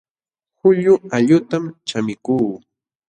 Huyu 0.61 0.93
allqutam 1.15 1.63
chamikuu 1.87 2.51